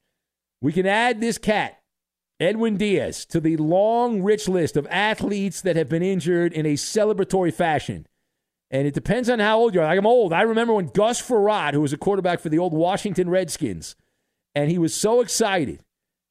[0.61, 1.80] we can add this cat
[2.41, 6.73] Edwin Diaz to the long, rich list of athletes that have been injured in a
[6.73, 8.07] celebratory fashion.
[8.71, 9.85] And it depends on how old you are.
[9.85, 10.33] Like I'm old.
[10.33, 13.95] I remember when Gus Frerotte, who was a quarterback for the old Washington Redskins,
[14.55, 15.83] and he was so excited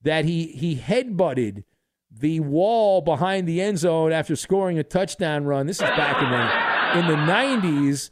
[0.02, 1.64] that he he headbutted
[2.10, 5.66] the wall behind the end zone after scoring a touchdown run.
[5.66, 8.10] This is back in the in the '90s,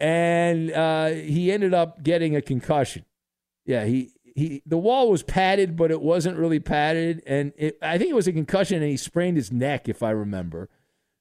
[0.00, 3.04] and uh, he ended up getting a concussion.
[3.66, 7.96] Yeah, he he the wall was padded, but it wasn't really padded, and it, I
[7.96, 10.68] think it was a concussion, and he sprained his neck, if I remember.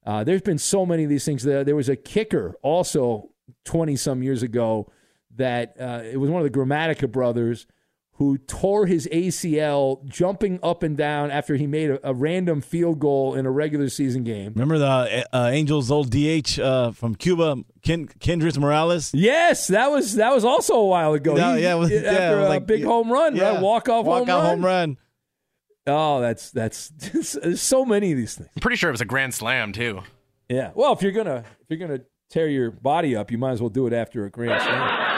[0.06, 1.44] Uh, there's been so many of these things.
[1.44, 3.32] There, there was a kicker also
[3.64, 4.92] 20 some years ago
[5.38, 7.66] that uh, it was one of the Gramatica brothers
[8.18, 12.98] who tore his ACL jumping up and down after he made a, a random field
[13.00, 14.54] goal in a regular season game.
[14.56, 19.14] Remember the uh, Angels' old DH uh, from Cuba, Ken, Kendrys Morales?
[19.14, 21.36] Yes, that was that was also a while ago.
[21.36, 23.50] No, He- yeah, was- after yeah, was a like- big home run, yeah.
[23.56, 23.62] right?
[23.62, 24.46] Walk off home run.
[24.46, 24.98] home run.
[25.88, 28.50] Oh, that's that's there's so many of these things.
[28.56, 30.02] I'm pretty sure it was a grand slam too.
[30.50, 30.72] Yeah.
[30.74, 33.70] Well, if you're gonna if you're gonna tear your body up, you might as well
[33.70, 35.15] do it after a grand slam.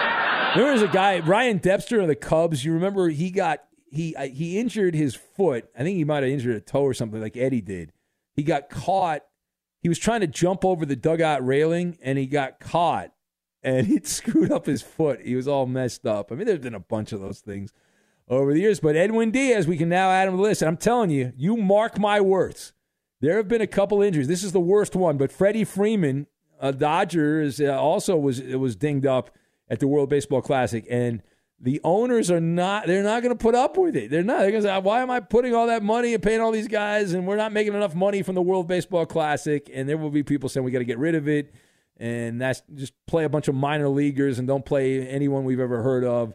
[0.57, 2.65] There was a guy, Ryan Dempster of the Cubs.
[2.65, 3.59] You remember he got
[3.91, 5.69] he he injured his foot.
[5.77, 7.93] I think he might have injured a toe or something like Eddie did.
[8.33, 9.21] He got caught.
[9.83, 13.11] He was trying to jump over the dugout railing and he got caught
[13.61, 15.21] and he screwed up his foot.
[15.23, 16.31] He was all messed up.
[16.31, 17.71] I mean, there's been a bunch of those things
[18.27, 18.79] over the years.
[18.79, 20.63] But Edwin Diaz, we can now add him to the list.
[20.63, 22.73] And I'm telling you, you mark my words.
[23.21, 24.27] There have been a couple injuries.
[24.27, 26.25] This is the worst one, but Freddie Freeman,
[26.59, 29.29] a Dodger, is uh, also was was dinged up
[29.69, 31.21] at the World Baseball Classic, and
[31.59, 32.87] the owners are not.
[32.87, 34.11] They're not going to put up with it.
[34.11, 34.39] They're not.
[34.39, 36.67] They're going to say, "Why am I putting all that money and paying all these
[36.67, 40.11] guys, and we're not making enough money from the World Baseball Classic?" And there will
[40.11, 41.53] be people saying we got to get rid of it,
[41.97, 45.81] and that's just play a bunch of minor leaguers and don't play anyone we've ever
[45.81, 46.33] heard of.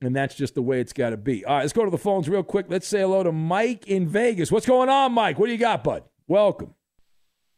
[0.00, 1.44] And that's just the way it's got to be.
[1.44, 2.66] All right, let's go to the phones real quick.
[2.68, 4.52] Let's say hello to Mike in Vegas.
[4.52, 5.40] What's going on, Mike?
[5.40, 6.04] What do you got, bud?
[6.28, 6.74] Welcome.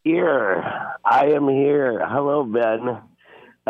[0.04, 0.62] Here,
[1.04, 2.02] I am here.
[2.08, 3.02] Hello, Ben.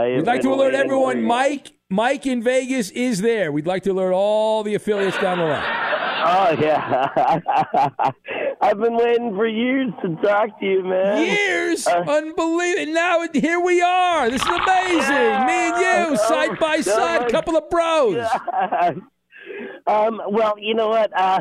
[0.00, 1.22] I We'd like to alert everyone.
[1.24, 1.72] Mike.
[1.88, 3.50] Mike in Vegas is there.
[3.50, 5.76] We'd like to alert all the affiliates down the line.
[6.22, 7.08] Oh yeah,
[8.60, 11.24] I've been waiting for years to talk to you, man.
[11.24, 12.92] Years, Uh, unbelievable.
[12.92, 14.30] Now here we are.
[14.30, 15.46] This is amazing.
[15.46, 18.24] Me and you, side by side, couple of bros.
[19.86, 21.10] um, well, you know what?
[21.18, 21.40] Uh,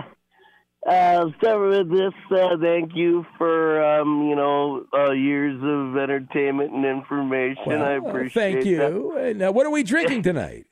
[0.88, 2.14] uh, start with this.
[2.32, 7.74] Uh, thank you for um, you know uh, years of entertainment and information.
[7.74, 8.54] I Well, appreciate.
[8.54, 9.18] Thank you.
[9.18, 10.66] And uh, what are we drinking tonight?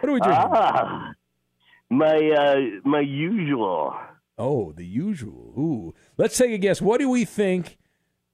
[0.00, 0.48] What are we drinking?
[0.52, 1.12] Ah,
[1.90, 3.94] my uh, my usual.
[4.36, 5.54] Oh, the usual.
[5.56, 5.94] Ooh.
[6.18, 6.82] Let's take a guess.
[6.82, 7.78] What do we think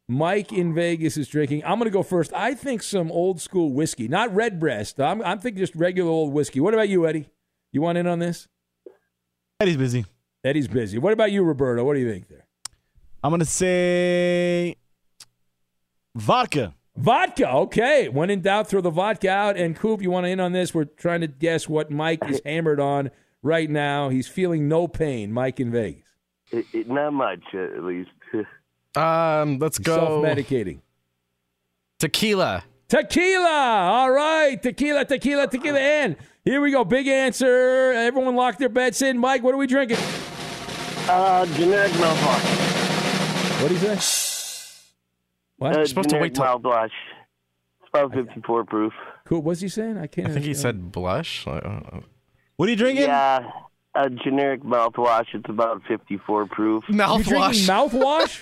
[0.08, 1.62] Mike in Vegas is drinking?
[1.62, 2.32] I'm going to go first.
[2.32, 4.98] I think some old school whiskey, not Redbreast.
[4.98, 6.58] I'm, I'm thinking just regular old whiskey.
[6.58, 7.28] What about you, Eddie?
[7.70, 8.48] You want in on this?
[9.60, 10.06] Eddie's busy.
[10.44, 10.98] Eddie's busy.
[10.98, 11.84] What about you, Roberto?
[11.84, 12.46] What do you think there?
[13.22, 14.76] I'm gonna say
[16.14, 16.74] vodka.
[16.96, 17.48] Vodka.
[17.50, 18.08] Okay.
[18.08, 19.56] When in doubt, throw the vodka out.
[19.56, 20.74] And Coop, you want to in on this?
[20.74, 23.10] We're trying to guess what Mike is hammered on
[23.42, 24.08] right now.
[24.08, 25.32] He's feeling no pain.
[25.32, 26.02] Mike in Vegas.
[26.50, 28.10] It, it, not much, at least.
[28.96, 30.80] Um, let's go Self-medicating.
[32.00, 32.64] tequila.
[32.88, 33.48] Tequila.
[33.48, 34.60] All right.
[34.60, 35.78] Tequila, tequila, tequila.
[35.78, 36.84] And here we go.
[36.84, 37.92] Big answer.
[37.92, 39.16] Everyone lock their bets in.
[39.16, 39.98] Mike, what are we drinking?
[41.12, 43.60] Uh, generic mouthwash.
[43.62, 44.84] What do you say?
[45.56, 45.74] What?
[45.74, 46.90] Uh, You're supposed to wait till- mouthwash.
[47.80, 48.92] It's about 54 proof.
[49.24, 49.42] Cool.
[49.42, 49.98] What's he saying?
[49.98, 50.28] I can't.
[50.28, 50.76] I think he understand.
[50.76, 51.48] said blush.
[51.48, 52.04] I don't know.
[52.56, 53.06] What are you drinking?
[53.06, 53.50] Yeah,
[53.96, 55.26] a generic mouthwash.
[55.34, 56.84] It's about 54 proof.
[56.88, 57.90] You drinking Mouthwash.
[57.90, 58.40] mouthwash?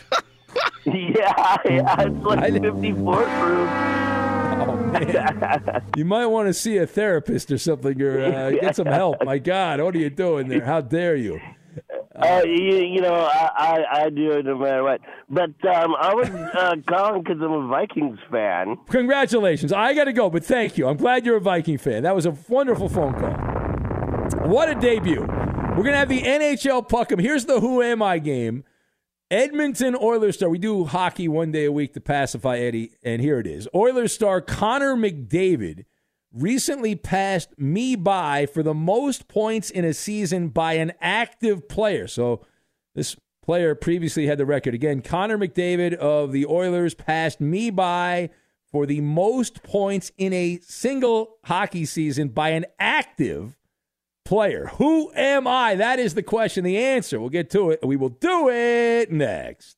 [0.84, 3.70] yeah, yeah, it's like I- 54 proof.
[4.60, 8.86] Oh man, you might want to see a therapist or something, or uh, get some
[8.86, 9.24] help.
[9.24, 10.64] My God, what are you doing there?
[10.64, 11.40] How dare you?
[12.20, 15.00] Uh, you, you know, I, I, I do it no matter what.
[15.28, 18.76] But um, I was uh, calling because I'm a Vikings fan.
[18.88, 19.72] Congratulations.
[19.72, 20.88] I got to go, but thank you.
[20.88, 22.02] I'm glad you're a Viking fan.
[22.02, 24.48] That was a wonderful phone call.
[24.48, 25.20] What a debut.
[25.20, 27.20] We're going to have the NHL Puck'em.
[27.20, 28.64] Here's the Who Am I game.
[29.30, 30.48] Edmonton Oilers star.
[30.48, 33.68] We do hockey one day a week to pacify Eddie, and here it is.
[33.74, 35.84] Oilers star Connor McDavid
[36.32, 42.06] recently passed me by for the most points in a season by an active player.
[42.06, 42.44] So
[42.94, 44.74] this player previously had the record.
[44.74, 48.30] Again, Connor McDavid of the Oilers passed me by
[48.70, 53.56] for the most points in a single hockey season by an active
[54.26, 54.66] player.
[54.74, 55.74] Who am I?
[55.76, 56.64] That is the question.
[56.64, 57.18] The answer.
[57.18, 57.80] We'll get to it.
[57.82, 59.77] We will do it next.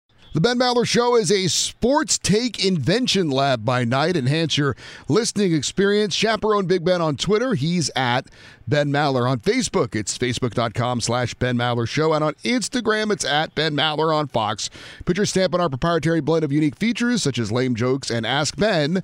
[0.33, 4.15] The Ben Maller Show is a sports take invention lab by night.
[4.15, 4.77] Enhance your
[5.09, 6.15] listening experience.
[6.15, 7.53] Chaperone Big Ben on Twitter.
[7.53, 8.27] He's at
[8.65, 9.29] Ben Maller.
[9.29, 12.13] On Facebook, it's facebook.com slash Ben Maller Show.
[12.13, 14.69] And on Instagram, it's at Ben Maller on Fox.
[15.03, 18.25] Put your stamp on our proprietary blend of unique features such as lame jokes and
[18.25, 19.03] Ask Ben.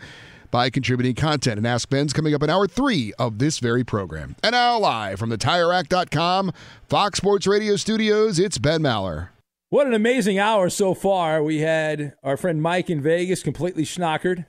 [0.49, 1.57] by contributing content.
[1.57, 4.37] And Ask Ben's coming up in hour three of this very program.
[4.41, 6.53] And now, live from the TireRack.com,
[6.87, 9.27] Fox Sports Radio studios, it's Ben Maller.
[9.69, 11.43] What an amazing hour so far.
[11.43, 14.45] We had our friend Mike in Vegas completely schnockered.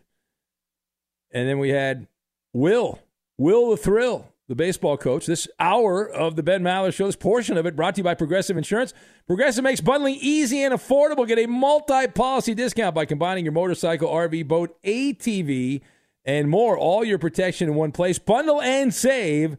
[1.33, 2.07] And then we had
[2.53, 3.01] Will,
[3.37, 5.27] Will the Thrill, the baseball coach.
[5.27, 8.15] This hour of the Ben Maller Show, this portion of it brought to you by
[8.15, 8.95] Progressive Insurance.
[9.27, 11.27] Progressive makes bundling easy and affordable.
[11.27, 15.81] Get a multi policy discount by combining your motorcycle, RV, boat, ATV,
[16.25, 16.79] and more.
[16.79, 18.21] All your protection in one place.
[18.21, 19.57] Bundle and save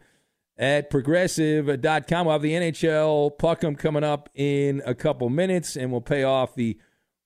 [0.59, 2.25] at progressive.com.
[2.25, 6.53] We'll have the NHL Puck'em coming up in a couple minutes, and we'll pay off
[6.53, 6.77] the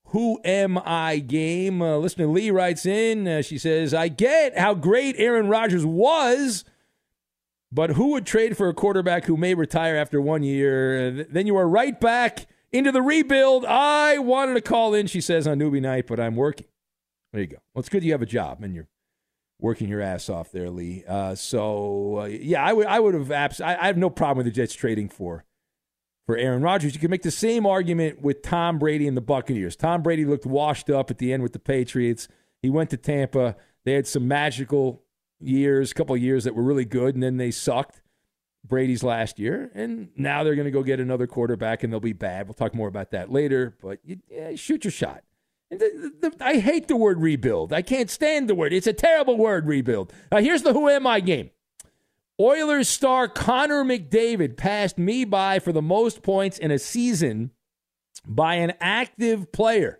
[0.09, 1.81] Who Am I game.
[1.81, 3.27] Uh, listener Lee writes in.
[3.27, 6.63] Uh, she says, I get how great Aaron Rodgers was,
[7.71, 11.07] but who would trade for a quarterback who may retire after one year?
[11.07, 13.65] Uh, then you are right back into the rebuild.
[13.65, 16.67] I wanted to call in, she says, on newbie night, but I'm working.
[17.31, 17.57] There you go.
[17.73, 18.87] Well, it's good you have a job and you're
[19.63, 21.03] working your ass off there, Lee.
[21.07, 24.43] Uh, so uh, yeah, I would I would have abs- I, I, have no problem
[24.43, 25.45] with the Jets trading for
[26.27, 26.93] for Aaron Rodgers.
[26.93, 29.77] You can make the same argument with Tom Brady and the Buccaneers.
[29.77, 32.27] Tom Brady looked washed up at the end with the Patriots.
[32.61, 33.55] He went to Tampa.
[33.85, 35.03] They had some magical
[35.39, 38.01] years, a couple years that were really good, and then they sucked.
[38.65, 42.13] Brady's last year, and now they're going to go get another quarterback, and they'll be
[42.13, 42.47] bad.
[42.47, 43.75] We'll talk more about that later.
[43.81, 45.23] But you, yeah, shoot your shot.
[45.77, 47.73] The, the, I hate the word rebuild.
[47.73, 48.73] I can't stand the word.
[48.73, 50.13] It's a terrible word, rebuild.
[50.31, 51.49] Now, here's the Who Am I game.
[52.39, 57.51] Oilers star Connor McDavid passed me by for the most points in a season
[58.25, 59.99] by an active player.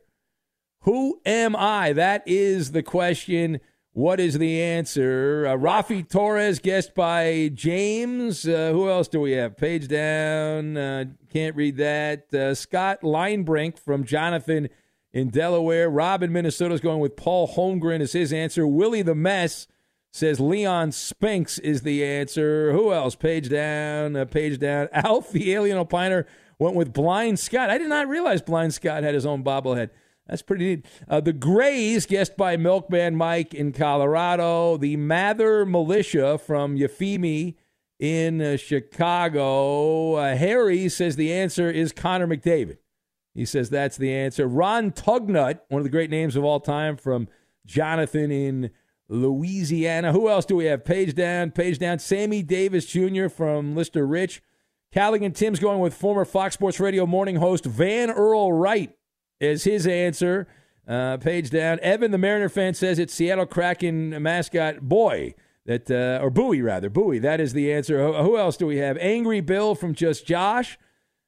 [0.82, 1.94] Who am I?
[1.94, 3.60] That is the question.
[3.92, 5.46] What is the answer?
[5.48, 8.48] Uh, Raffi Torres, guessed by James.
[8.48, 9.56] Uh, who else do we have?
[9.56, 10.76] Page down.
[10.76, 12.34] Uh, can't read that.
[12.34, 14.70] Uh, Scott Linebrink from Jonathan
[15.14, 15.90] in Delaware.
[15.90, 18.68] Rob in Minnesota is going with Paul Holmgren as his answer.
[18.68, 19.68] Willie the Mess
[20.12, 22.72] says Leon Spinks is the answer.
[22.72, 23.16] Who else?
[23.16, 24.90] Page down, uh, page down.
[24.94, 26.26] Alf, the alien opiner,
[26.60, 27.70] went with Blind Scott.
[27.70, 29.90] I did not realize Blind Scott had his own bobblehead.
[30.28, 30.86] That's pretty neat.
[31.08, 34.78] Uh, the Grays, guessed by Milkman Mike in Colorado.
[34.78, 37.56] The Mather Militia from Yafimi
[38.00, 40.16] in uh, Chicago.
[40.16, 42.78] Uh, Harry says the answer is Connor McDavid.
[43.34, 44.48] He says that's the answer.
[44.48, 47.28] Ron Tugnutt, one of the great names of all time from
[47.66, 48.72] Jonathan in
[49.10, 50.12] Louisiana.
[50.12, 50.86] Who else do we have?
[50.86, 52.00] Page down, page down.
[52.00, 53.28] Sammy Davis Jr.
[53.30, 54.42] from Lister Rich.
[54.92, 58.96] Callaghan Tim's going with former Fox Sports Radio morning host Van Earl Wright
[59.42, 60.48] as his answer.
[60.88, 61.80] Uh, page down.
[61.82, 65.34] Evan, the Mariner fan, says it's Seattle Kraken mascot Boy.
[65.66, 67.20] That uh, or Bowie rather Bowie.
[67.20, 68.06] That is the answer.
[68.06, 68.98] Who else do we have?
[68.98, 70.78] Angry Bill from Just Josh.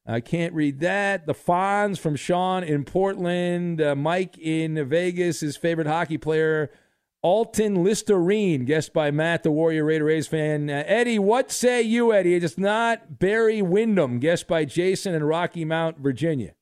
[0.08, 1.26] I can't read that.
[1.26, 3.82] The Fonz from Sean in Portland.
[3.82, 6.70] Uh, Mike in Vegas, his favorite hockey player,
[7.24, 10.70] Alton Listerine, guessed by Matt, the Warrior Raider A's fan.
[10.70, 12.36] Uh, Eddie, what say you, Eddie?
[12.36, 16.54] It's not Barry Windham, guessed by Jason in Rocky Mount, Virginia.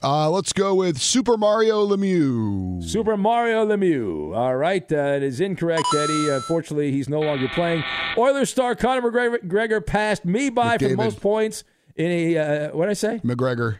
[0.00, 2.82] Uh, let's go with Super Mario Lemieux.
[2.84, 4.34] Super Mario Lemieux.
[4.36, 6.28] All right, uh, it is incorrect, Eddie.
[6.30, 7.82] Unfortunately, he's no longer playing.
[8.16, 10.90] Oilers star Conor McGregor passed me by McDavid.
[10.90, 11.64] for most points
[11.96, 13.20] in a uh, what I say?
[13.24, 13.78] McGregor.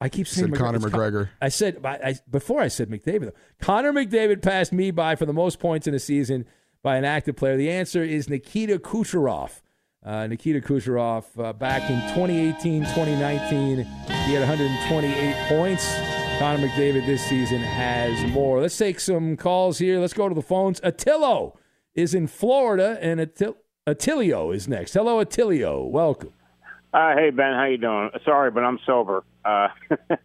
[0.00, 0.58] I keep saying Said McGregor.
[0.58, 1.28] Conor McGregor.
[1.42, 3.26] I said I, I, before I said McDavid.
[3.26, 3.40] Though.
[3.60, 6.46] Connor McDavid passed me by for the most points in a season
[6.82, 7.56] by an active player.
[7.56, 9.60] The answer is Nikita Kucherov.
[10.02, 15.94] Uh, Nikita Kucherov uh, back in 2018, 2019, he had 128 points.
[16.38, 18.62] Connor McDavid this season has more.
[18.62, 20.00] Let's take some calls here.
[20.00, 20.80] Let's go to the phones.
[20.80, 21.54] Attilio
[21.94, 24.94] is in Florida, and Attil- Attilio is next.
[24.94, 25.86] Hello, Attilio.
[25.86, 26.32] Welcome.
[26.92, 28.10] Uh, hey Ben, how you doing?
[28.24, 29.22] Sorry, but I'm sober.
[29.44, 29.68] Uh,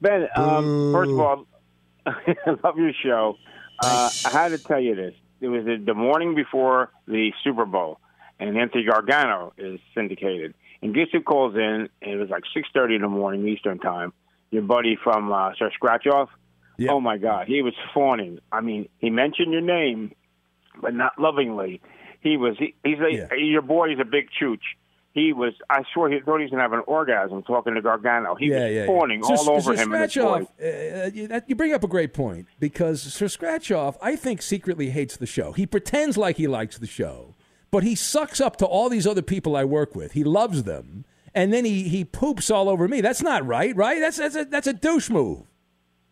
[0.00, 1.46] ben, um, first of all,
[2.06, 3.36] I love your show.
[3.82, 5.14] Uh, I had to tell you this.
[5.40, 8.00] It was the, morning before the Super Bowl,
[8.40, 10.54] and Anthony Gargano is syndicated.
[10.80, 11.88] And guess who calls in?
[12.00, 14.14] And it was like 6:30 in the morning Eastern time.
[14.50, 16.30] Your buddy from uh, Sir Scratch Off.
[16.90, 18.38] Oh my God, he was fawning.
[18.50, 20.12] I mean, he mentioned your name,
[20.80, 21.82] but not lovingly.
[22.20, 22.56] He was.
[22.58, 24.62] He, he's a, your boy is a big chooch.
[25.14, 25.54] He was.
[25.70, 28.34] I swear he thought he was gonna have an orgasm talking to Gargano.
[28.34, 29.30] He yeah, was yeah, fawning yeah.
[29.30, 31.88] all Sir, over Sir him and his Scratchoff, uh, you, that, you bring up a
[31.88, 35.52] great point because Sir Scratchoff, I think, secretly hates the show.
[35.52, 37.36] He pretends like he likes the show,
[37.70, 40.12] but he sucks up to all these other people I work with.
[40.12, 43.00] He loves them, and then he, he poops all over me.
[43.00, 44.00] That's not right, right?
[44.00, 45.44] That's that's a, that's a douche move.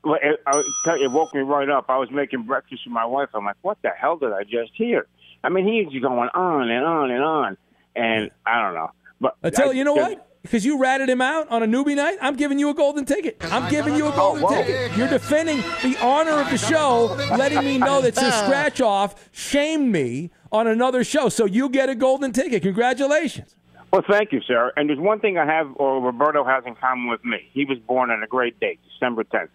[0.05, 1.87] Well, it, I tell you, it woke me right up.
[1.89, 3.31] I was making breakfast with my wife.
[3.35, 5.09] I'm like, what the hell did I just hear?
[5.43, 7.57] I mean, he's going on and on and on,
[7.97, 8.91] and I don't know.
[9.21, 10.29] But I tell I- you, you know just- what?
[10.43, 13.37] because you ratted him out on a newbie night, I'm giving you a golden ticket.
[13.53, 14.97] I'm giving you a golden ticket.
[14.97, 19.93] You're defending the honor of the show, letting me know that Sir Scratch Off shamed
[19.93, 21.29] me on another show.
[21.29, 22.63] So you get a golden ticket.
[22.63, 23.55] Congratulations.
[23.93, 24.73] Well, thank you, sir.
[24.77, 27.49] And there's one thing I have, or Roberto has in common with me.
[27.53, 29.49] He was born on a great date, December 10th.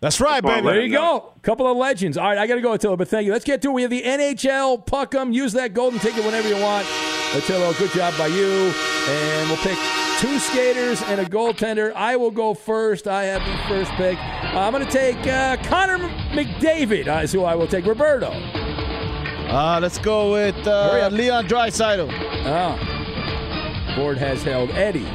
[0.00, 0.66] That's right, Well, baby.
[0.66, 1.32] There you go.
[1.42, 2.18] Couple of legends.
[2.18, 3.32] All right, I got to go, Attila, but thank you.
[3.32, 3.72] Let's get to it.
[3.72, 5.32] We have the NHL Puck'em.
[5.32, 6.86] Use that golden ticket whenever you want.
[7.34, 8.72] Attila, good job by you.
[9.08, 9.78] And we'll pick
[10.18, 11.92] two skaters and a goaltender.
[11.94, 13.06] I will go first.
[13.08, 14.18] I have the first pick.
[14.18, 17.86] Uh, I'm going to take uh, Connor McDavid uh, is who I will take.
[17.86, 18.30] Roberto.
[18.30, 21.08] Uh, let's go with uh.
[21.10, 22.10] Leon Draisaitl.
[22.44, 23.94] Ah.
[23.96, 25.06] Board has held Eddie.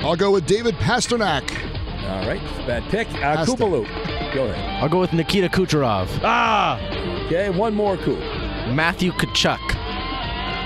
[0.00, 1.77] I'll go with David Pastrnak.
[2.06, 3.08] All right, bad pick.
[3.14, 3.52] Uh, Pasta.
[3.52, 4.34] Koopaloop.
[4.34, 4.82] Go ahead.
[4.82, 6.08] I'll go with Nikita Kucherov.
[6.22, 6.78] Ah,
[7.26, 8.18] Okay, one more Coop.
[8.74, 9.58] Matthew Tkachuk.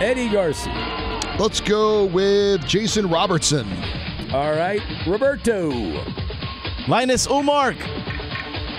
[0.01, 0.73] Eddie Garcia.
[1.39, 3.67] Let's go with Jason Robertson.
[4.33, 5.71] All right, Roberto.
[6.89, 7.77] Linus Ullmark.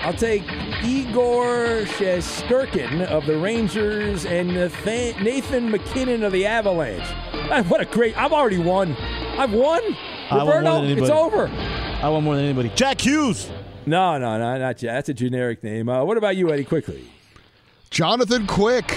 [0.02, 0.42] I'll take
[0.82, 7.02] Igor Shesterkin of the Rangers and Nathan Nathan MacKinnon of the Avalanche.
[7.50, 8.16] Ah, What a great!
[8.18, 8.94] I've already won.
[9.38, 9.80] I've won.
[10.30, 11.48] I won more Roberto, than it's over.
[12.04, 12.68] I want more than anybody.
[12.74, 13.48] Jack Hughes.
[13.86, 14.92] No, no, no, not yet.
[14.92, 15.88] That's a generic name.
[15.88, 16.64] Uh, what about you, Eddie?
[16.64, 17.10] Quickly.
[17.88, 18.94] Jonathan Quick.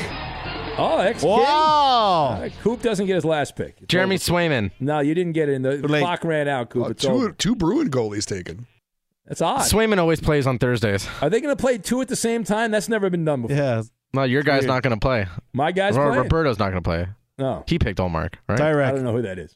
[0.77, 2.49] Oh, ex Wow.
[2.61, 3.77] Coop doesn't get his last pick.
[3.77, 4.23] It's Jeremy over.
[4.25, 4.71] Swayman.
[4.81, 5.53] No, you didn't get it.
[5.53, 6.01] In the, the Late.
[6.01, 6.85] clock ran out, Coop.
[6.85, 7.31] Uh, two, over.
[7.31, 8.67] two Bruin goalies taken.
[9.25, 9.61] That's odd.
[9.61, 11.07] Swayman always plays on Thursdays.
[11.21, 12.71] Are they going to play two at the same time?
[12.71, 13.55] That's never been done before.
[13.55, 13.83] Yeah.
[14.13, 14.67] No, your guy's Weird.
[14.67, 15.27] not going to play.
[15.53, 16.23] My guy's Ro- playing.
[16.23, 17.07] Roberto's not going to play.
[17.37, 18.59] No, He picked Ullmark, right?
[18.59, 19.55] I don't know who that is.